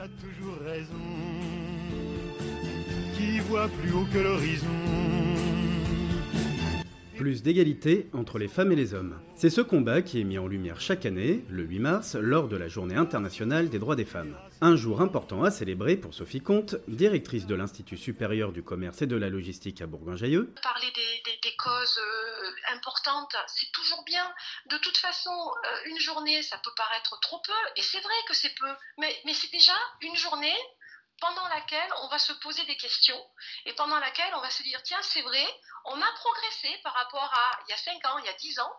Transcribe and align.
T'as 0.00 0.08
toujours 0.26 0.56
raison, 0.64 0.94
qui 3.18 3.38
voit 3.40 3.68
plus 3.68 3.92
haut 3.92 4.06
que 4.10 4.18
l'horizon 4.18 4.66
plus 7.20 7.42
d'égalité 7.42 8.08
entre 8.14 8.38
les 8.38 8.48
femmes 8.48 8.72
et 8.72 8.76
les 8.76 8.94
hommes. 8.94 9.20
C'est 9.36 9.50
ce 9.50 9.60
combat 9.60 10.00
qui 10.00 10.22
est 10.22 10.24
mis 10.24 10.38
en 10.38 10.46
lumière 10.46 10.80
chaque 10.80 11.04
année, 11.04 11.44
le 11.50 11.64
8 11.64 11.78
mars, 11.78 12.14
lors 12.14 12.48
de 12.48 12.56
la 12.56 12.66
Journée 12.66 12.96
internationale 12.96 13.68
des 13.68 13.78
droits 13.78 13.94
des 13.94 14.06
femmes. 14.06 14.38
Un 14.62 14.74
jour 14.74 15.02
important 15.02 15.44
à 15.44 15.50
célébrer 15.50 15.98
pour 15.98 16.14
Sophie 16.14 16.40
Comte, 16.40 16.76
directrice 16.88 17.44
de 17.44 17.54
l'Institut 17.54 17.98
supérieur 17.98 18.52
du 18.52 18.62
commerce 18.62 19.02
et 19.02 19.06
de 19.06 19.16
la 19.16 19.28
logistique 19.28 19.82
à 19.82 19.86
Bourgoin-Jallieu. 19.86 20.54
Parler 20.62 20.90
des, 20.94 21.56
causes 21.58 22.00
euh, 22.02 22.74
importantes, 22.74 23.36
c'est 23.48 23.70
toujours 23.72 24.02
bien. 24.06 24.24
De 24.70 24.78
toute 24.78 24.96
façon, 24.96 25.30
euh, 25.30 25.90
une 25.90 25.98
journée, 25.98 26.42
ça 26.42 26.56
peut 26.64 26.72
paraître 26.74 27.20
trop 27.20 27.42
peu, 27.46 27.52
et 27.76 27.82
c'est 27.82 28.00
vrai 28.00 28.14
que 28.28 28.34
c'est 28.34 28.54
peu, 28.54 28.72
mais 28.96 29.34
c'est 29.34 29.52
déjà 29.52 29.74
une 30.00 30.16
journée 30.16 30.56
pendant 31.20 31.48
laquelle 31.48 31.90
on 32.02 32.08
va 32.08 32.18
se 32.18 32.32
poser 32.34 32.64
des 32.64 32.76
questions 32.76 33.22
et 33.66 33.72
pendant 33.74 33.98
laquelle 33.98 34.34
on 34.34 34.40
va 34.40 34.50
se 34.50 34.62
dire 34.62 34.82
tiens 34.82 35.02
c'est 35.02 35.22
vrai 35.22 35.46
on 35.84 36.00
a 36.00 36.12
progressé 36.12 36.68
par 36.82 36.94
rapport 36.94 37.32
à 37.32 37.58
il 37.66 37.70
y 37.70 37.74
a 37.74 37.76
5 37.76 38.04
ans, 38.06 38.18
il 38.18 38.26
y 38.26 38.28
a 38.28 38.34
10 38.34 38.60
ans. 38.60 38.72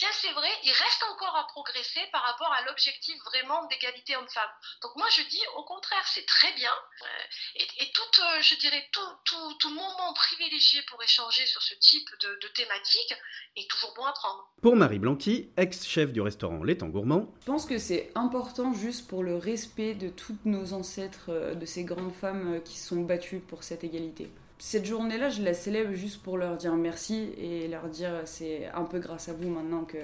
Tiens, 0.00 0.08
c'est 0.14 0.32
vrai, 0.32 0.48
il 0.64 0.72
reste 0.72 1.04
encore 1.12 1.36
à 1.36 1.46
progresser 1.48 2.00
par 2.10 2.22
rapport 2.22 2.50
à 2.50 2.64
l'objectif 2.64 3.14
vraiment 3.26 3.66
d'égalité 3.66 4.16
homme-femme. 4.16 4.48
Donc 4.80 4.96
moi, 4.96 5.06
je 5.14 5.20
dis, 5.28 5.42
au 5.56 5.62
contraire, 5.64 6.02
c'est 6.06 6.24
très 6.24 6.50
bien. 6.54 6.72
Euh, 7.02 7.56
et, 7.56 7.92
tout, 7.92 8.22
euh, 8.22 8.40
je 8.40 8.54
dirais, 8.54 8.82
tout, 8.92 9.56
tout, 9.58 9.68
moment 9.68 10.14
privilégié 10.14 10.80
pour 10.88 11.02
échanger 11.02 11.44
sur 11.44 11.60
ce 11.60 11.74
type 11.74 12.08
de, 12.22 12.28
de 12.40 12.48
thématique 12.48 13.14
est 13.56 13.70
toujours 13.70 13.92
bon 13.94 14.06
à 14.06 14.12
prendre. 14.12 14.50
Pour 14.62 14.74
Marie 14.74 14.98
Blanqui, 14.98 15.52
ex-chef 15.58 16.14
du 16.14 16.22
restaurant 16.22 16.64
L'étang 16.64 16.88
gourmand. 16.88 17.30
Je 17.42 17.44
pense 17.44 17.66
que 17.66 17.76
c'est 17.76 18.10
important 18.14 18.72
juste 18.72 19.06
pour 19.06 19.22
le 19.22 19.36
respect 19.36 19.92
de 19.92 20.08
toutes 20.08 20.46
nos 20.46 20.72
ancêtres, 20.72 21.28
euh, 21.28 21.54
de 21.54 21.66
ces 21.66 21.84
grandes 21.84 22.14
femmes 22.14 22.62
qui 22.62 22.78
sont 22.78 23.02
battues 23.02 23.40
pour 23.40 23.64
cette 23.64 23.84
égalité 23.84 24.30
cette 24.60 24.84
journée-là, 24.84 25.30
je 25.30 25.42
la 25.42 25.54
célèbre 25.54 25.94
juste 25.94 26.22
pour 26.22 26.36
leur 26.36 26.56
dire 26.56 26.74
merci 26.76 27.32
et 27.38 27.66
leur 27.66 27.88
dire 27.88 28.12
c'est 28.26 28.66
un 28.74 28.84
peu 28.84 28.98
grâce 28.98 29.30
à 29.30 29.32
vous 29.32 29.48
maintenant 29.48 29.84
que 29.84 29.98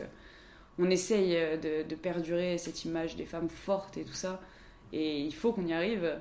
on 0.78 0.90
essaye 0.90 1.36
de, 1.58 1.94
perdurer 1.94 2.58
cette 2.58 2.84
image 2.84 3.16
des 3.16 3.26
femmes 3.26 3.48
fortes 3.48 3.96
et 3.98 4.04
tout 4.04 4.12
ça. 4.12 4.40
Et 4.92 5.20
il 5.20 5.34
faut 5.34 5.52
qu'on 5.52 5.66
y 5.66 5.72
arrive. 5.72 6.18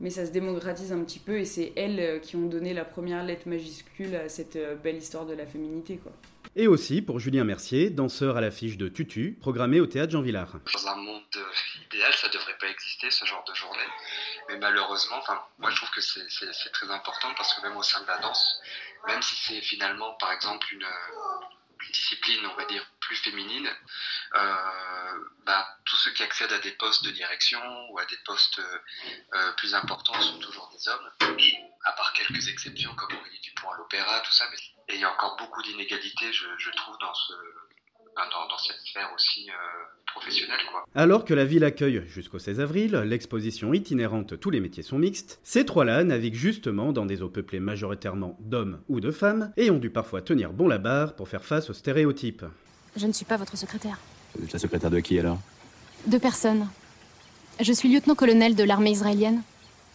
Mais 0.00 0.10
ça 0.10 0.26
se 0.26 0.32
démocratise 0.32 0.92
un 0.92 1.00
petit 1.04 1.18
peu 1.18 1.38
et 1.38 1.44
c'est 1.44 1.72
elles 1.76 2.20
qui 2.22 2.34
ont 2.36 2.46
donné 2.46 2.72
la 2.72 2.84
première 2.84 3.22
lettre 3.24 3.48
majuscule 3.48 4.16
à 4.16 4.28
cette 4.28 4.58
belle 4.82 4.96
histoire 4.96 5.26
de 5.26 5.34
la 5.34 5.46
féminité. 5.46 5.98
Quoi. 5.98 6.12
Et 6.56 6.66
aussi 6.66 7.00
pour 7.00 7.20
Julien 7.20 7.44
Mercier, 7.44 7.90
danseur 7.90 8.36
à 8.36 8.40
l'affiche 8.40 8.76
de 8.76 8.88
Tutu, 8.88 9.38
programmé 9.40 9.78
au 9.78 9.86
théâtre 9.86 10.12
Jean 10.12 10.20
Villard. 10.20 10.54
Dans 10.72 10.88
un 10.88 10.96
monde 10.96 11.22
idéal, 11.86 12.12
ça 12.14 12.28
devrait 12.28 12.58
pas 12.58 12.68
exister 12.68 13.10
ce 13.10 13.24
genre 13.24 13.44
de 13.44 13.54
journée. 13.54 13.78
Mais 14.48 14.58
malheureusement, 14.58 15.22
moi 15.58 15.70
je 15.70 15.76
trouve 15.76 15.90
que 15.90 16.00
c'est 16.00 16.72
très 16.72 16.90
important 16.90 17.28
parce 17.36 17.54
que 17.54 17.62
même 17.62 17.76
au 17.76 17.82
sein 17.84 18.02
de 18.02 18.06
la 18.08 18.18
danse, 18.18 18.60
même 19.06 19.22
si 19.22 19.36
c'est 19.36 19.60
finalement 19.60 20.14
par 20.14 20.32
exemple 20.32 20.66
une, 20.74 20.86
discipline, 21.92 22.46
on 22.46 22.54
va 22.56 22.64
dire, 22.66 22.84
plus 23.00 23.16
féminine, 23.16 23.68
euh, 24.34 25.24
bah, 25.46 25.66
tous 25.84 25.96
ceux 25.96 26.12
qui 26.12 26.22
accèdent 26.22 26.52
à 26.52 26.58
des 26.58 26.72
postes 26.72 27.04
de 27.04 27.10
direction 27.10 27.60
ou 27.90 27.98
à 27.98 28.04
des 28.04 28.18
postes 28.24 28.60
euh, 28.60 29.52
plus 29.56 29.74
importants 29.74 30.20
sont 30.20 30.38
toujours 30.38 30.70
des 30.72 30.88
hommes. 30.88 31.10
À 31.84 31.92
part 31.92 32.12
quelques 32.12 32.48
exceptions 32.48 32.90
comme 32.94 33.16
Aurélie 33.16 33.40
Dupont 33.42 33.70
à 33.70 33.76
l'opéra, 33.78 34.20
tout 34.20 34.32
ça, 34.32 34.44
mais 34.50 34.94
il 34.94 35.00
y 35.00 35.04
a 35.04 35.12
encore 35.12 35.36
beaucoup 35.38 35.62
d'inégalités, 35.62 36.32
je, 36.32 36.46
je, 36.58 36.70
trouve, 36.70 36.96
dans 37.00 37.14
ce, 37.14 37.32
dans, 38.16 38.58
cette 38.58 38.80
sphère 38.84 39.10
aussi 39.14 39.48
euh, 39.48 39.54
professionnelle. 40.06 40.60
Quoi. 40.70 40.84
Alors 40.94 41.24
que 41.24 41.34
la 41.34 41.44
ville 41.44 41.64
accueille 41.64 42.02
jusqu'au 42.06 42.38
16 42.38 42.60
avril 42.60 42.92
l'exposition 43.06 43.72
itinérante 43.72 44.38
Tous 44.38 44.50
les 44.50 44.60
métiers 44.60 44.82
sont 44.82 44.98
mixtes, 44.98 45.40
ces 45.42 45.64
trois-là 45.64 46.04
naviguent 46.04 46.34
justement 46.34 46.92
dans 46.92 47.06
des 47.06 47.22
eaux 47.22 47.28
peuplées 47.28 47.60
majoritairement 47.60 48.36
d'hommes 48.40 48.82
ou 48.88 49.00
de 49.00 49.10
femmes 49.10 49.52
et 49.56 49.70
ont 49.70 49.78
dû 49.78 49.90
parfois 49.90 50.22
tenir 50.22 50.52
bon 50.52 50.68
la 50.68 50.78
barre 50.78 51.14
pour 51.14 51.28
faire 51.28 51.44
face 51.44 51.70
aux 51.70 51.74
stéréotypes. 51.74 52.44
Je 52.96 53.06
ne 53.06 53.12
suis 53.12 53.24
pas 53.24 53.36
votre 53.36 53.56
secrétaire. 53.56 53.98
Vous 54.34 54.44
êtes 54.44 54.52
la 54.52 54.58
secrétaire 54.58 54.90
de 54.90 55.00
qui 55.00 55.18
alors? 55.18 55.38
De 56.06 56.18
personne. 56.18 56.68
Je 57.60 57.72
suis 57.72 57.92
lieutenant-colonel 57.92 58.54
de 58.54 58.64
l'armée 58.64 58.90
israélienne. 58.90 59.42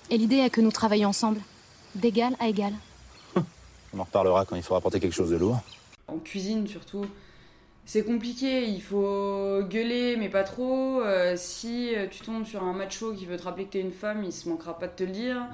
Et 0.10 0.18
l'idée 0.18 0.38
est 0.38 0.52
que 0.52 0.62
nous 0.62 0.72
travaillions 0.72 1.10
ensemble, 1.10 1.42
d'égal 1.96 2.36
à 2.40 2.48
égal. 2.48 2.74
On 3.94 4.00
en 4.00 4.04
reparlera 4.04 4.46
quand 4.46 4.56
il 4.56 4.64
faudra 4.64 4.82
porter 4.82 5.00
quelque 5.00 5.16
chose 5.16 5.32
de 5.32 5.38
lourd. 5.38 5.60
En 6.08 6.18
cuisine 6.18 6.68
surtout, 6.68 7.06
c'est 7.86 8.04
compliqué, 8.04 8.66
il 8.66 8.82
faut 8.82 9.62
gueuler, 9.70 10.18
mais 10.18 10.30
pas 10.30 10.44
trop. 10.44 11.02
Euh, 11.02 11.36
si 11.38 11.96
euh, 11.96 12.08
tu 12.10 12.22
tombes 12.22 12.46
sur 12.46 12.64
un 12.64 12.74
macho 12.74 13.14
qui 13.14 13.28
veut 13.28 13.38
te 13.38 13.44
rappeler 13.44 13.66
que 13.66 13.74
t'es 13.74 13.80
une 13.80 13.92
femme, 13.92 14.24
il 14.24 14.34
se 14.34 14.50
manquera 14.50 14.80
pas 14.80 14.88
de 14.88 14.94
te 14.94 15.04
le 15.04 15.12
dire. 15.12 15.48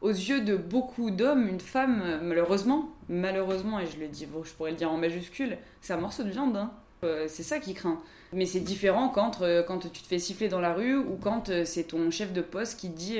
Aux 0.00 0.10
yeux 0.10 0.42
de 0.42 0.56
beaucoup 0.56 1.10
d'hommes, 1.10 1.48
une 1.48 1.60
femme, 1.60 2.20
malheureusement, 2.22 2.88
malheureusement, 3.08 3.80
et 3.80 3.86
je 3.86 3.98
le 3.98 4.06
dis, 4.06 4.26
je 4.44 4.52
pourrais 4.52 4.70
le 4.70 4.76
dire 4.76 4.92
en 4.92 4.96
majuscule, 4.96 5.58
c'est 5.80 5.92
un 5.92 5.98
morceau 5.98 6.22
de 6.22 6.30
viande. 6.30 6.56
Hein. 6.56 6.72
Euh, 7.04 7.26
c'est 7.28 7.42
ça 7.42 7.58
qui 7.58 7.74
craint. 7.74 8.00
Mais 8.32 8.46
c'est 8.46 8.60
différent 8.60 9.08
quand, 9.08 9.42
quand 9.66 9.78
tu 9.80 10.02
te 10.02 10.06
fais 10.06 10.20
siffler 10.20 10.48
dans 10.48 10.60
la 10.60 10.72
rue 10.72 10.96
ou 10.96 11.18
quand 11.20 11.50
c'est 11.64 11.84
ton 11.84 12.10
chef 12.10 12.32
de 12.32 12.40
poste 12.40 12.78
qui 12.80 12.90
te 12.90 12.96
dit 12.96 13.18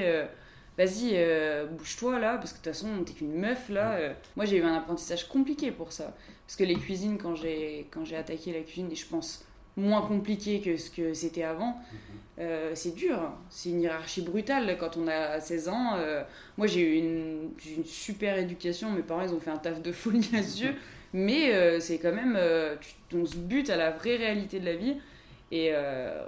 vas-y, 0.79 1.11
euh, 1.15 1.67
bouge-toi 1.67 2.19
là, 2.19 2.37
parce 2.39 2.53
que 2.53 2.59
de 2.59 2.65
toute 2.65 2.73
façon, 2.73 3.05
t'es 3.05 3.13
qu'une 3.13 3.35
meuf 3.35 3.69
là. 3.69 3.95
Euh. 3.95 4.13
Moi, 4.37 4.45
j'ai 4.45 4.59
eu 4.59 4.63
un 4.63 4.75
apprentissage 4.75 5.29
compliqué 5.29 5.71
pour 5.71 5.93
ça. 5.93 6.15
Parce 6.47 6.57
que 6.57 6.65
les 6.65 6.75
cuisines, 6.75 7.19
quand 7.19 7.35
j'ai, 7.35 7.87
quand 7.91 8.05
j'ai 8.05 8.17
attaqué 8.17 8.53
la 8.53 8.61
cuisine, 8.61 8.91
et 8.91 8.95
je 8.95 9.07
pense 9.07 9.45
moins 9.77 10.03
compliqué 10.03 10.61
que 10.61 10.77
ce 10.77 10.91
que 10.91 11.15
c'était 11.15 11.45
avant, 11.45 11.69
mhm. 11.71 11.99
euh, 12.41 12.71
c'est 12.75 12.95
dur. 12.95 13.33
C'est 13.49 13.71
une 13.71 13.81
hiérarchie 13.81 14.23
brutale 14.23 14.77
quand 14.79 14.97
on 14.97 15.09
a 15.09 15.41
16 15.41 15.69
ans. 15.69 15.97
moi, 16.57 16.67
j'ai 16.67 16.81
eu 16.81 16.99
une, 16.99 17.51
une, 17.77 17.85
super 17.85 18.39
éducation. 18.39 18.91
Mes 18.91 19.03
parents, 19.03 19.23
ils 19.23 19.35
ont 19.35 19.41
fait 19.41 19.51
un 19.51 19.59
taf 19.59 19.81
de 19.81 19.93
folie 19.93 20.29
là-dessus. 20.33 20.75
Mais 21.15 21.81
c'est 21.81 21.99
quand 21.99 22.13
même, 22.13 22.39
on 23.15 23.27
se 23.27 23.37
bute 23.37 23.69
à 23.71 23.77
la 23.77 23.91
vraie 23.91 24.17
réalité 24.17 24.61
de 24.61 24.65
la 24.65 24.77
vie. 24.77 24.97
Et 25.55 25.73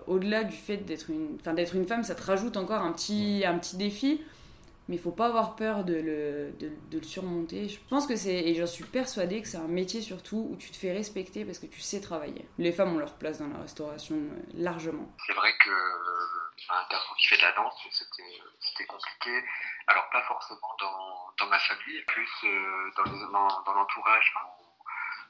au-delà 0.07 0.45
du 0.45 0.55
fait 0.55 0.77
d'être 0.77 1.09
une, 1.09 1.39
d'être 1.39 1.75
une 1.75 1.87
femme, 1.87 2.05
ça 2.05 2.15
te 2.15 2.23
rajoute 2.23 2.59
encore 2.59 2.83
un 2.83 2.93
petit, 2.93 3.43
un 3.47 3.59
petit 3.59 3.77
défi 3.79 4.21
mais 4.89 4.97
il 4.97 5.01
faut 5.01 5.13
pas 5.13 5.27
avoir 5.27 5.57
peur 5.57 5.85
de 5.85 5.95
le, 5.95 6.53
de, 6.59 6.71
de, 6.91 6.99
le 6.99 7.05
surmonter. 7.05 7.69
Je 7.69 7.81
pense 7.89 8.07
que 8.07 8.17
c'est, 8.17 8.35
et 8.35 8.55
j'en 8.55 8.67
suis 8.67 8.85
persuadée 8.85 9.41
que 9.41 9.49
c'est 9.49 9.57
un 9.57 9.69
métier 9.69 10.03
surtout 10.03 10.49
où 10.51 10.57
tu 10.57 10.71
te 10.71 10.77
fais 10.77 10.93
respecter 10.93 11.45
parce 11.45 11.59
que 11.59 11.67
tu 11.67 11.81
sais 11.81 12.01
travailler. 12.01 12.47
Les 12.59 12.73
femmes 12.73 12.95
ont 12.95 12.99
leur 12.99 13.15
place 13.15 13.39
dans 13.39 13.49
la 13.49 13.61
restauration 13.61 14.17
euh, 14.17 14.43
largement. 14.53 15.11
C'est 15.27 15.33
vrai 15.33 15.53
que 15.59 15.71
euh, 15.71 16.71
un 16.71 16.87
garçon 16.91 17.15
qui 17.19 17.27
fait 17.27 17.37
de 17.37 17.43
la 17.43 17.53
danse, 17.53 17.75
c'était, 17.91 18.41
c'était 18.61 18.85
compliqué. 18.85 19.43
Alors 19.87 20.09
pas 20.11 20.23
forcément 20.23 20.77
dans, 20.79 21.33
dans 21.39 21.51
ma 21.51 21.59
famille, 21.59 22.03
plus 22.07 22.29
euh, 22.45 22.91
dans, 22.97 23.05
les, 23.05 23.21
dans, 23.33 23.63
dans 23.65 23.73
l'entourage, 23.73 24.35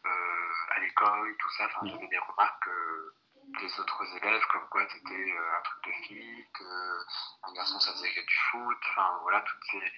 euh, 0.04 0.74
à 0.76 0.80
l'école, 0.80 1.36
tout 1.38 1.50
ça. 1.56 1.66
Enfin, 1.66 1.86
j'avais 1.86 2.08
des 2.08 2.18
remarques 2.18 2.68
des 3.60 3.80
autres 3.80 4.16
élèves, 4.16 4.46
comme 4.46 4.68
quoi 4.68 4.86
c'était 4.90 5.14
euh, 5.14 5.56
un 5.56 5.62
truc 5.62 5.84
de 5.86 5.92
fille, 6.06 6.46
qu'un 6.58 7.52
garçon 7.52 7.78
ça 7.80 7.92
faisait 7.92 8.12
que 8.12 8.20
du 8.20 8.36
foot, 8.50 8.78
enfin 8.90 9.18
voilà, 9.22 9.40
toutes 9.42 9.64
ces, 9.70 9.92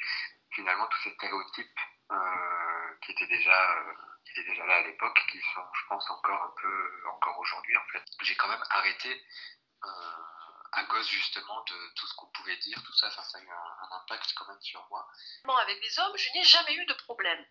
finalement 0.50 0.87
tous 0.87 1.03
ces 1.05 1.15
stéréotypes 1.15 1.81
euh, 2.12 2.95
qui 3.03 3.12
étaient 3.12 3.27
déjà 3.27 3.71
euh, 3.72 3.93
qui 4.25 4.33
étaient 4.33 4.50
déjà 4.50 4.66
là 4.66 4.77
à 4.77 4.83
l'époque, 4.83 5.21
qui 5.31 5.41
sont, 5.55 5.65
je 5.72 5.87
pense, 5.89 6.11
encore 6.11 6.43
un 6.43 6.55
peu 6.61 7.03
encore 7.09 7.39
aujourd'hui 7.39 7.77
en 7.77 7.84
fait. 7.93 8.03
J'ai 8.22 8.37
quand 8.37 8.49
même 8.49 8.65
arrêté 8.71 9.22
à 10.72 10.84
cause 10.84 11.09
justement 11.09 11.62
de 11.62 11.95
tout 11.95 12.06
ce 12.06 12.15
qu'on 12.16 12.27
pouvait 12.27 12.56
dire, 12.59 12.83
tout 12.84 12.93
ça, 12.95 13.11
ça 13.11 13.22
a 13.39 13.41
eu 13.41 13.49
un, 13.49 13.97
impact 13.97 14.33
quand 14.34 14.47
même 14.49 14.61
sur 14.61 14.84
moi. 14.91 15.09
Avec 15.62 15.81
les 15.81 15.99
hommes, 16.00 16.16
je 16.16 16.28
n'ai 16.34 16.45
jamais 16.45 16.75
eu 16.75 16.84
de 16.84 16.93
problème. 16.95 17.43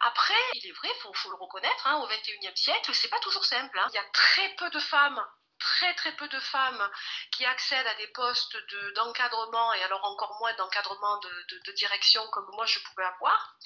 Après, 0.00 0.34
il 0.54 0.66
est 0.66 0.72
vrai, 0.72 0.88
il 0.88 1.00
faut, 1.00 1.30
le 1.30 1.36
reconnaître, 1.36 1.86
hein, 1.86 1.96
au 1.98 2.06
XXIe 2.08 2.56
siècle, 2.56 2.94
c'est 2.94 3.08
pas 3.08 3.20
toujours 3.20 3.44
simple. 3.44 3.78
Hein. 3.78 3.86
Il 3.90 3.94
y 3.94 3.98
a 3.98 4.10
très 4.12 4.48
peu 4.56 4.70
de 4.70 4.80
femmes 4.80 5.24
très 5.64 5.94
très 5.94 6.12
peu 6.12 6.28
de 6.28 6.38
femmes 6.40 6.90
qui 7.32 7.44
accèdent 7.46 7.86
à 7.86 7.94
des 7.94 8.08
postes 8.08 8.56
d'encadrement 8.96 9.72
et 9.72 9.82
alors 9.82 10.04
encore 10.04 10.36
moins 10.38 10.52
d'encadrement 10.54 11.18
de, 11.18 11.72
direction 11.72 12.22
comme 12.28 12.48
moi 12.52 12.66
je 12.66 12.78
pouvais 12.80 13.04
avoir. 13.04 13.56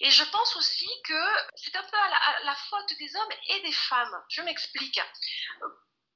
Et 0.00 0.10
je 0.10 0.24
pense 0.24 0.56
aussi 0.56 0.88
que 1.04 1.22
c'est 1.56 1.74
un 1.74 1.82
peu 1.82 1.96
à 1.96 2.44
la, 2.44 2.54
faute 2.54 2.92
des 2.98 3.16
hommes 3.16 3.32
et 3.48 3.60
des 3.62 3.72
femmes. 3.72 4.24
Je 4.28 4.42
m'explique. 4.42 5.00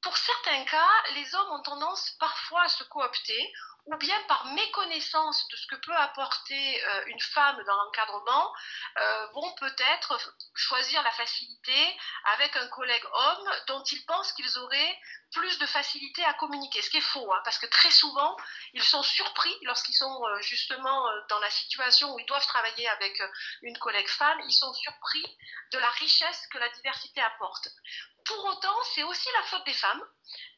Pour 0.03 0.17
certains 0.17 0.65
cas, 0.65 1.03
les 1.15 1.35
hommes 1.35 1.53
ont 1.53 1.63
tendance 1.63 2.11
parfois 2.19 2.63
à 2.63 2.69
se 2.69 2.85
coopter 2.85 3.53
ou 3.87 3.97
bien 3.97 4.17
par 4.29 4.47
méconnaissance 4.47 5.49
de 5.49 5.57
ce 5.57 5.67
que 5.67 5.75
peut 5.77 5.97
apporter 5.97 6.85
euh, 6.85 7.05
une 7.07 7.21
femme 7.21 7.63
dans 7.65 7.75
l'encadrement, 7.75 8.53
euh, 8.97 9.27
vont 9.35 9.53
peut-être 9.55 10.35
choisir 10.55 11.03
la 11.03 11.11
facilité 11.13 11.97
avec 12.35 12.55
un 12.57 12.69
collègue 12.69 13.05
homme 13.13 13.51
dont 13.67 13.83
ils 13.85 14.05
pensent 14.07 14.33
qu'ils 14.35 14.59
auraient 14.59 14.99
plus 15.33 15.59
de 15.59 15.67
facilité 15.67 16.25
à 16.25 16.35
communiquer, 16.35 16.81
ce 16.83 16.91
qui 16.91 16.99
est 16.99 17.01
faux, 17.01 17.33
hein, 17.33 17.41
parce 17.45 17.59
que 17.59 17.67
très 17.67 17.91
souvent, 17.91 18.37
ils 18.75 18.85
sont 18.85 19.03
surpris 19.03 19.57
lorsqu'ils 19.63 19.97
sont 19.97 20.27
euh, 20.27 20.41
justement 20.43 21.09
dans 21.29 21.41
la 21.41 21.51
situation 21.51 22.15
où 22.15 22.19
ils 22.21 22.27
doivent 22.27 22.47
travailler 22.47 22.89
avec 22.89 23.21
une 23.63 23.79
collègue 23.79 24.09
femme, 24.09 24.39
ils 24.47 24.53
sont 24.53 24.73
surpris 24.75 25.25
de 25.73 25.79
la 25.79 25.91
richesse 25.91 26.47
que 26.53 26.59
la 26.59 26.69
diversité 26.69 27.21
apporte. 27.21 27.69
Pour 28.25 28.45
autant, 28.45 28.77
c'est 28.95 29.03
aussi 29.03 29.29
la 29.35 29.43
faute 29.45 29.65
des 29.67 29.73
femmes, 29.73 30.03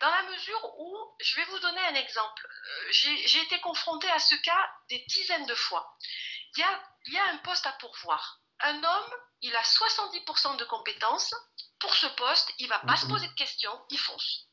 dans 0.01 0.11
la 0.11 0.23
mesure 0.25 0.79
où, 0.79 1.17
je 1.21 1.37
vais 1.37 1.45
vous 1.45 1.59
donner 1.61 1.81
un 1.81 1.95
exemple. 1.95 2.47
Euh, 2.47 2.93
J'ai 3.27 3.43
été 3.43 3.61
confrontée 3.61 4.11
à 4.11 4.19
ce 4.19 4.35
cas 4.37 4.71
des 4.89 5.05
dizaines 5.09 5.47
de 5.47 5.55
fois. 5.55 5.97
Il 6.57 6.61
y 6.61 6.63
a, 6.63 6.83
il 7.07 7.13
y 7.15 7.19
a 7.19 7.27
un 7.33 7.39
poste 7.39 7.67
à 7.67 7.73
pourvoir. 7.73 8.41
Un 8.61 8.77
homme, 8.77 9.15
il 9.43 9.55
a 9.55 9.63
70% 9.63 10.57
de 10.57 10.65
compétences. 10.65 11.35
Pour 11.79 11.95
ce 11.95 12.07
poste, 12.17 12.53
il 12.59 12.69
va 12.69 12.79
pas 12.79 12.97
se 12.97 13.07
poser 13.07 13.29
de 13.29 13.35
questions, 13.35 13.79
il 13.91 13.99
fonce. 13.99 14.49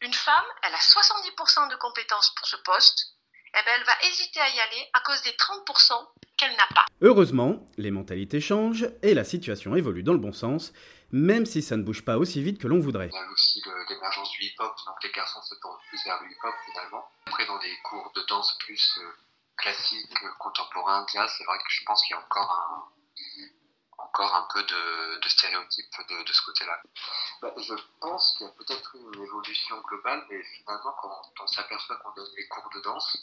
Une 0.00 0.14
femme, 0.14 0.44
elle 0.62 0.74
a 0.74 0.78
70% 0.78 1.70
de 1.70 1.76
compétences 1.76 2.34
pour 2.36 2.46
ce 2.46 2.56
poste. 2.56 3.06
Eh 3.52 3.64
ben, 3.64 3.72
elle 3.76 3.84
va 3.84 3.92
hésiter 4.08 4.40
à 4.40 4.48
y 4.48 4.60
aller 4.60 4.88
à 4.92 5.00
cause 5.00 5.22
des 5.22 5.30
30% 5.30 6.06
qu'elle 6.36 6.56
n'a 6.56 6.66
pas. 6.74 6.86
Heureusement, 7.02 7.68
les 7.76 7.90
mentalités 7.90 8.40
changent 8.40 8.88
et 9.02 9.14
la 9.14 9.24
situation 9.24 9.76
évolue 9.76 10.02
dans 10.02 10.12
le 10.12 10.18
bon 10.18 10.32
sens, 10.32 10.72
même 11.12 11.46
si 11.46 11.62
ça 11.62 11.76
ne 11.76 11.82
bouge 11.82 12.04
pas 12.04 12.16
aussi 12.18 12.42
vite 12.42 12.60
que 12.60 12.68
l'on 12.68 12.80
voudrait. 12.80 13.08
Il 13.12 13.14
y 13.14 13.18
a 13.18 13.30
aussi 13.30 13.62
l'émergence 13.88 14.30
du 14.30 14.44
hip-hop, 14.44 14.74
donc 14.86 15.02
les 15.02 15.10
garçons 15.12 15.42
se 15.42 15.54
tournent 15.56 15.78
plus 15.88 16.04
vers 16.04 16.22
le 16.22 16.30
hip-hop 16.30 16.54
finalement. 16.66 17.04
Après, 17.26 17.46
dans 17.46 17.58
des 17.58 17.76
cours 17.82 18.12
de 18.14 18.22
danse 18.28 18.56
plus 18.58 18.98
euh, 18.98 19.10
classiques, 19.56 20.22
euh, 20.22 20.30
contemporains, 20.38 21.06
jazz, 21.12 21.32
c'est 21.36 21.44
vrai 21.44 21.58
que 21.58 21.64
je 21.68 21.84
pense 21.84 22.02
qu'il 22.04 22.16
y 22.16 22.18
a 22.18 22.22
encore 22.22 22.50
un, 22.50 22.88
encore 23.98 24.34
un 24.34 24.48
peu 24.52 24.62
de, 24.62 25.20
de 25.20 25.28
stéréotypes 25.28 25.86
de, 26.08 26.22
de 26.24 26.32
ce 26.32 26.42
côté-là. 26.42 26.80
Bah, 27.42 27.52
je 27.56 27.74
pense 28.00 28.34
qu'il 28.36 28.46
y 28.46 28.50
a 28.50 28.52
peut-être 28.52 28.96
eu 28.96 29.14
une 29.14 29.22
évolution 29.22 29.80
globale, 29.82 30.24
mais 30.30 30.42
finalement, 30.42 30.92
quand 31.00 31.22
on 31.40 31.46
s'aperçoit 31.46 31.96
qu'on 31.96 32.12
donne 32.12 32.30
les 32.36 32.48
cours 32.48 32.68
de 32.74 32.80
danse, 32.80 33.18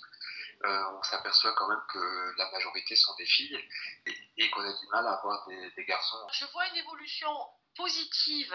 euh, 0.65 0.83
on 0.97 1.03
s'aperçoit 1.03 1.53
quand 1.53 1.67
même 1.67 1.83
que 1.89 2.33
la 2.37 2.49
majorité 2.51 2.95
sont 2.95 3.13
des 3.15 3.25
filles 3.25 3.59
et, 4.05 4.15
et 4.37 4.49
qu'on 4.49 4.61
a 4.61 4.73
du 4.73 4.87
mal 4.87 5.05
à 5.05 5.13
avoir 5.13 5.45
des, 5.47 5.71
des 5.71 5.85
garçons. 5.85 6.17
Je 6.31 6.45
vois 6.51 6.67
une 6.69 6.77
évolution 6.77 7.29
positive 7.77 8.53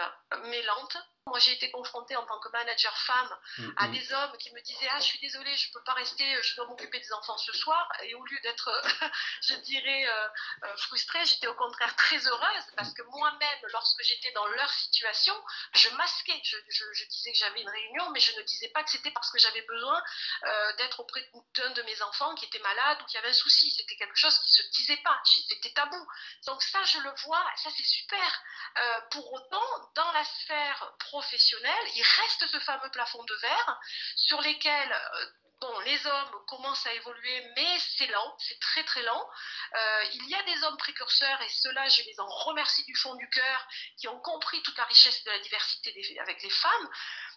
mais 0.49 0.61
lente. 0.61 0.97
Moi, 1.27 1.39
j'ai 1.39 1.53
été 1.53 1.71
confrontée 1.71 2.15
en 2.17 2.25
tant 2.25 2.37
que 2.41 2.49
manager 2.49 2.95
femme 2.97 3.37
à 3.77 3.87
des 3.87 4.11
hommes 4.13 4.37
qui 4.37 4.51
me 4.53 4.59
disaient 4.61 4.89
Ah, 4.91 4.99
je 4.99 5.05
suis 5.05 5.19
désolée, 5.19 5.55
je 5.55 5.69
ne 5.69 5.73
peux 5.73 5.83
pas 5.83 5.93
rester, 5.93 6.25
je 6.43 6.55
dois 6.55 6.67
m'occuper 6.67 6.99
des 6.99 7.13
enfants 7.13 7.37
ce 7.37 7.53
soir. 7.53 7.89
Et 8.03 8.13
au 8.13 8.23
lieu 8.25 8.37
d'être, 8.41 8.69
je 9.47 9.53
dirais, 9.55 10.05
euh, 10.05 10.27
euh, 10.65 10.77
frustrée, 10.77 11.25
j'étais 11.25 11.47
au 11.47 11.55
contraire 11.55 11.95
très 11.95 12.17
heureuse 12.27 12.65
parce 12.75 12.93
que 12.93 13.03
moi-même, 13.03 13.59
lorsque 13.71 14.03
j'étais 14.03 14.31
dans 14.33 14.45
leur 14.47 14.69
situation, 14.69 15.33
je 15.73 15.89
masquais. 15.91 16.41
Je, 16.43 16.57
je- 16.69 16.93
je 16.93 17.05
disais 17.05 17.31
que 17.31 17.37
j'avais 17.37 17.61
une 17.61 17.69
réunion, 17.69 18.09
mais 18.11 18.19
je 18.19 18.35
ne 18.37 18.41
disais 18.43 18.67
pas 18.69 18.83
que 18.83 18.89
c'était 18.91 19.11
parce 19.11 19.31
que 19.31 19.39
j'avais 19.39 19.61
besoin 19.61 20.03
euh, 20.43 20.73
d'être 20.73 20.99
auprès 20.99 21.25
d'un 21.55 21.69
de 21.71 21.81
mes 21.83 22.01
enfants 22.01 22.35
qui 22.35 22.45
était 22.45 22.59
malade 22.59 23.01
ou 23.01 23.05
qui 23.05 23.17
avait 23.17 23.29
un 23.29 23.33
souci. 23.33 23.71
C'était 23.71 23.95
quelque 23.95 24.17
chose 24.17 24.37
qui 24.39 24.51
se 24.51 24.61
disait 24.73 24.97
pas. 24.97 25.19
C'était 25.47 25.71
tabou. 25.71 26.05
Donc, 26.47 26.61
ça, 26.61 26.83
je 26.83 26.99
le 26.99 27.11
vois, 27.23 27.43
ça, 27.63 27.69
c'est 27.75 27.83
super. 27.83 28.41
Euh, 28.77 29.01
pour 29.11 29.31
autant, 29.31 29.91
dans 29.95 30.11
la 30.11 30.25
sphère 30.25 30.93
professionnelle, 31.13 31.87
il 31.95 32.01
reste 32.01 32.47
ce 32.47 32.59
fameux 32.61 32.89
plafond 32.89 33.23
de 33.23 33.35
verre 33.35 33.79
sur 34.15 34.41
lesquels 34.41 34.91
euh, 34.91 35.25
bon, 35.61 35.79
les 35.81 36.07
hommes 36.07 36.35
commencent 36.47 36.87
à 36.87 36.93
évoluer, 36.93 37.51
mais 37.55 37.77
c'est 37.97 38.07
lent, 38.07 38.35
c'est 38.39 38.59
très 38.59 38.83
très 38.83 39.03
lent. 39.03 39.29
Euh, 39.75 40.03
il 40.13 40.27
y 40.27 40.33
a 40.33 40.41
des 40.43 40.63
hommes 40.63 40.77
précurseurs, 40.77 41.39
et 41.43 41.49
ceux-là, 41.49 41.87
je 41.87 42.01
les 42.01 42.19
en 42.19 42.27
remercie 42.27 42.83
du 42.85 42.95
fond 42.95 43.13
du 43.13 43.29
cœur, 43.29 43.67
qui 43.99 44.07
ont 44.07 44.19
compris 44.21 44.59
toute 44.63 44.77
la 44.77 44.85
richesse 44.85 45.23
de 45.23 45.29
la 45.29 45.39
diversité 45.39 46.19
avec 46.19 46.41
les 46.41 46.49
femmes, 46.49 46.89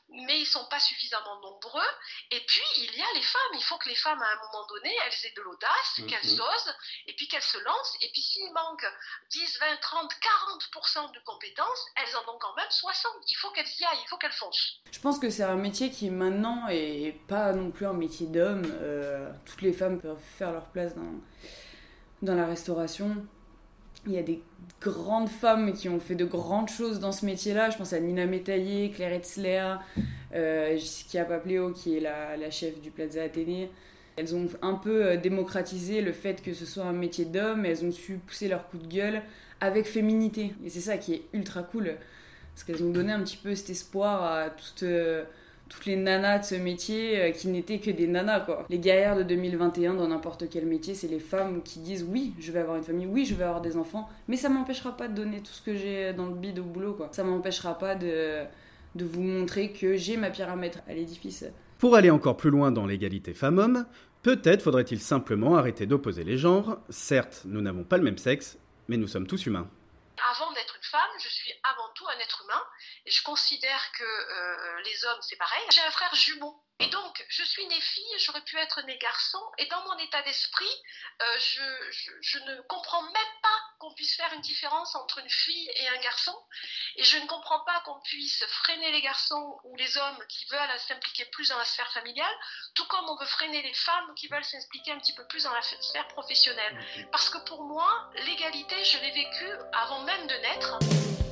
mais 0.09 0.37
ils 0.39 0.43
ne 0.43 0.47
sont 0.47 0.65
pas 0.71 0.79
suffisamment 0.81 1.41
nombreux. 1.41 1.91
Et 2.31 2.41
puis, 2.47 2.63
il 2.79 2.95
y 2.97 3.03
a 3.03 3.07
les 3.15 3.23
femmes. 3.23 3.55
Il 3.55 3.63
faut 3.65 3.77
que 3.79 3.89
les 3.89 3.95
femmes, 3.97 4.21
à 4.23 4.27
un 4.33 4.37
moment 4.37 4.67
donné, 4.69 4.95
elles 5.05 5.27
aient 5.27 5.35
de 5.37 5.43
l'audace, 5.43 5.99
Mhm. 5.99 6.07
qu'elles 6.07 6.41
osent, 6.41 6.75
et 7.07 7.13
puis 7.15 7.27
qu'elles 7.29 7.43
se 7.43 7.59
lancent. 7.59 7.97
Et 8.01 8.11
puis, 8.13 8.23
s'il 8.23 8.53
manque 8.53 8.87
10, 9.31 9.59
20, 9.59 9.77
30, 9.81 10.13
40% 10.21 11.09
de 11.13 11.19
compétences, 11.25 11.87
elles 11.97 12.17
en 12.17 12.33
ont 12.35 12.39
quand 12.39 12.55
même 12.55 12.71
60. 12.71 13.13
Il 13.29 13.35
faut 13.35 13.51
qu'elles 13.51 13.67
y 13.81 13.85
aillent, 13.85 13.99
il 14.05 14.09
faut 14.09 14.17
qu'elles 14.17 14.33
foncent. 14.33 14.81
Je 14.93 15.01
pense 15.01 15.19
que 15.19 15.29
c'est 15.31 15.43
un 15.43 15.57
métier 15.57 15.91
qui 15.91 16.11
maintenant 16.11 16.69
est 16.69 17.17
pas 17.29 17.53
non 17.53 17.71
plus 17.71 17.87
un 17.87 17.93
métier 17.93 18.27
d'homme. 18.27 18.63
Euh, 18.81 19.31
toutes 19.45 19.63
les 19.63 19.73
femmes 19.73 20.01
peuvent 20.01 20.23
faire 20.39 20.53
leur 20.53 20.67
place 20.71 20.95
dans, 20.95 21.21
dans 22.23 22.35
la 22.35 22.47
restauration. 22.47 23.27
Il 24.07 24.13
y 24.13 24.19
a 24.19 24.23
des 24.23 24.41
grandes 24.81 25.29
femmes 25.29 25.73
qui 25.73 25.89
ont 25.89 26.01
fait 26.01 26.15
de 26.15 26.25
grandes 26.25 26.69
choses 26.69 27.01
dans 27.01 27.13
ce 27.13 27.27
métier-là. 27.27 27.71
Je 27.71 27.77
pense 27.77 27.93
à 27.93 28.01
Nina 28.01 28.27
Métaillé, 28.27 28.91
Claire 28.91 29.13
Etzler, 29.13 29.75
euh, 30.35 30.77
Jessica 30.77 31.25
Papleo 31.25 31.73
qui 31.73 31.97
est 31.97 32.01
la, 32.01 32.37
la 32.37 32.51
chef 32.51 32.81
du 32.81 32.91
Plaza 32.91 33.23
Athénée. 33.23 33.71
Elles 34.17 34.35
ont 34.35 34.49
un 34.63 34.75
peu 34.75 35.05
euh, 35.05 35.17
démocratisé 35.17 36.01
le 36.01 36.13
fait 36.13 36.43
que 36.43 36.55
ce 36.55 36.65
soit 36.65 36.85
un 36.85 36.93
métier 36.93 37.25
d'homme. 37.25 37.67
Elles 37.67 37.85
ont 37.85 37.93
su 37.93 38.19
pousser 38.19 38.49
leur 38.49 38.69
coup 38.69 38.79
de 38.79 38.87
gueule 38.87 39.23
avec 39.61 39.87
féminité. 39.87 40.55
Et 40.65 40.71
c'est 40.71 40.81
ça 40.81 40.99
qui 40.99 41.15
est 41.15 41.23
ultra 41.33 41.63
cool. 41.63 41.97
Parce 42.55 42.65
qu'elles 42.65 42.83
ont 42.83 42.91
donné 42.91 43.13
un 43.13 43.23
petit 43.23 43.37
peu 43.37 43.55
cet 43.55 43.71
espoir 43.71 44.25
à 44.25 44.51
toutes, 44.51 44.85
euh, 44.85 45.25
toutes 45.69 45.87
les 45.87 45.97
nanas 45.97 46.41
de 46.41 46.45
ce 46.45 46.55
métier 46.55 47.21
euh, 47.21 47.31
qui 47.31 47.49
n'étaient 47.49 47.79
que 47.79 47.91
des 47.91 48.07
nanas, 48.07 48.41
quoi. 48.41 48.67
Les 48.71 48.79
guerrières 48.79 49.17
de 49.17 49.23
2021 49.23 49.95
dans 49.95 50.09
n'importe 50.09 50.49
quel 50.49 50.67
métier, 50.67 50.95
c'est 50.95 51.09
les 51.09 51.19
femmes 51.19 51.63
qui 51.63 51.81
disent 51.81 52.07
oui, 52.09 52.35
je 52.39 52.53
vais 52.53 52.61
avoir 52.61 52.77
une 52.77 52.83
famille, 52.85 53.07
oui, 53.07 53.25
je 53.25 53.35
vais 53.35 53.45
avoir 53.45 53.61
des 53.61 53.77
enfants, 53.77 54.09
mais 54.29 54.37
ça 54.37 54.49
m'empêchera 54.49 54.97
pas 54.97 55.09
de 55.09 55.15
donner 55.15 55.39
tout 55.39 55.53
ce 55.53 55.63
que 55.63 55.77
j'ai 55.77 56.13
dans 56.13 56.27
le 56.27 56.35
bide 56.35 56.59
au 56.59 56.65
boulot, 56.65 56.95
quoi. 56.95 57.09
Ça 57.13 57.25
m'empêchera 57.25 57.79
pas 57.79 57.95
de, 57.95 58.45
de 58.95 59.05
vous 59.05 59.23
montrer 59.23 59.73
que 59.73 59.97
j'ai 59.97 60.17
ma 60.17 60.31
pierre 60.31 60.51
à 60.51 60.57
à 60.89 60.95
l'édifice. 60.95 61.45
Pour 61.79 61.95
aller 61.95 62.11
encore 62.11 62.37
plus 62.37 62.51
loin 62.51 62.71
dans 62.73 62.87
l'égalité 62.87 63.35
femmes-hommes, 63.35 63.85
peut-être 64.23 64.63
faudrait-il 64.63 65.01
simplement 65.01 65.57
arrêter 65.57 65.87
d'opposer 65.87 66.25
les 66.25 66.39
genres. 66.39 66.79
Certes, 66.89 67.43
nous 67.47 67.61
n'avons 67.61 67.85
pas 67.85 67.99
le 67.99 68.05
même 68.05 68.19
sexe, 68.19 68.59
mais 68.89 68.97
nous 68.97 69.07
sommes 69.07 69.27
tous 69.27 69.45
humains. 69.47 69.69
Avant 70.31 70.53
d'être 70.53 70.77
une 70.77 70.83
femme, 70.85 71.11
je 71.21 71.29
suis 71.29 71.53
avant 71.63 71.89
tout 71.95 72.09
un 72.09 72.19
être 72.19 72.43
humain 72.43 72.65
et 73.05 73.11
je 73.11 73.23
considère 73.23 73.93
que 73.93 74.05
euh, 74.05 74.81
les 74.83 75.05
hommes, 75.05 75.23
c'est 75.23 75.37
pareil. 75.37 75.63
J'ai 75.71 75.83
un 75.83 75.91
frère 75.91 76.15
jumeau. 76.15 76.63
Et 76.79 76.89
donc, 76.89 77.25
je 77.29 77.43
suis 77.43 77.67
née 77.67 77.81
fille, 77.81 78.19
j'aurais 78.19 78.43
pu 78.43 78.59
être 78.59 78.83
née 78.83 78.99
garçon, 78.99 79.41
et 79.57 79.67
dans 79.67 79.83
mon 79.85 79.99
état 79.99 80.21
d'esprit, 80.23 80.83
euh, 81.23 81.39
je, 81.39 82.39
ne 82.41 82.61
comprends 82.63 83.03
même 83.03 83.41
pas 83.43 83.61
qu'on 83.87 83.95
puisse 83.95 84.17
faire 84.17 84.33
une 84.33 84.41
différence 84.41 84.95
entre 84.97 85.19
une 85.19 85.31
fille 85.31 85.71
et 85.77 85.89
un 85.89 86.01
garçon, 86.01 86.35
et 86.97 87.05
je 87.05 87.19
ne 87.19 87.27
comprends 87.27 87.61
pas 87.61 87.81
qu'on 87.85 88.01
puisse 88.01 88.45
freiner 88.47 88.91
les 88.91 89.01
garçons 89.01 89.59
ou 89.65 89.77
les 89.77 89.97
hommes 89.97 90.19
qui 90.29 90.45
veulent 90.47 90.81
s'impliquer 90.89 91.25
plus 91.27 91.49
dans 91.51 91.59
la 91.59 91.65
sphère 91.65 91.91
familiale, 91.93 92.35
tout 92.75 92.87
comme 92.87 93.09
on 93.09 93.17
veut 93.17 93.27
freiner 93.27 93.63
les 93.63 93.75
femmes 93.75 94.15
qui 94.17 94.27
veulent 94.27 94.45
s'impliquer 94.45 94.93
un 94.93 94.99
petit 94.99 95.15
peu 95.15 95.27
plus 95.29 95.45
dans 95.45 95.55
la 95.55 95.63
sphère 95.63 96.09
professionnelle. 96.09 96.85
Parce 97.13 97.29
que 97.29 97.39
pour 97.39 97.63
moi, 97.63 98.11
l'égalité, 98.27 98.85
je 98.85 98.99
l'ai 98.99 99.13
vécue 99.13 99.53
avant 99.73 100.01
même 100.01 100.27
de 100.27 100.35
naître. 100.35 101.26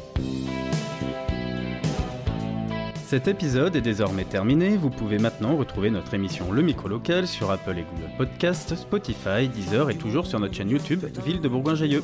Cet 3.15 3.29
épisode 3.29 3.77
est 3.77 3.81
désormais 3.81 4.25
terminé. 4.25 4.77
Vous 4.77 4.91
pouvez 4.91 5.19
maintenant 5.19 5.57
retrouver 5.57 5.89
notre 5.89 6.15
émission 6.15 6.51
Le 6.51 6.63
Micro 6.63 6.89
Local 6.89 7.29
sur 7.29 7.53
Apple 7.53 7.79
et 7.79 7.85
Google 7.85 8.11
Podcasts, 8.19 8.75
Spotify, 8.75 9.47
Deezer 9.47 9.89
et 9.89 9.95
toujours 9.95 10.27
sur 10.27 10.41
notre 10.41 10.53
chaîne 10.53 10.69
YouTube 10.69 11.05
Ville 11.25 11.41
de 11.41 11.49
aime. 11.49 12.03